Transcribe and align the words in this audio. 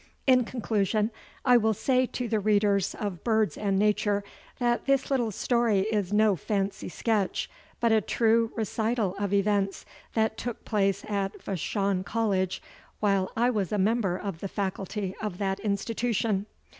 In 0.25 0.45
conclusion 0.45 1.11
I 1.45 1.57
will 1.57 1.75
say 1.75 2.07
to 2.07 2.27
the 2.27 2.39
readers 2.39 2.95
of 2.95 3.23
Birds 3.23 3.55
and 3.55 3.77
Nature 3.77 4.23
that 4.57 4.87
this 4.87 5.11
little 5.11 5.29
story 5.29 5.81
is 5.81 6.11
no 6.11 6.35
fancy 6.35 6.89
sketch 6.89 7.47
but 7.79 7.91
a 7.91 8.01
true 8.01 8.51
recital 8.55 9.15
of 9.19 9.31
events 9.31 9.85
that 10.15 10.39
took 10.39 10.65
place 10.65 11.05
at 11.07 11.39
Vashon 11.43 12.03
College 12.03 12.63
while 12.99 13.31
I 13.37 13.51
was 13.51 13.71
a 13.71 13.77
member 13.77 14.17
of 14.17 14.39
the 14.39 14.47
faculty 14.47 15.13
of 15.21 15.37
that 15.37 15.59
institution. 15.59 16.47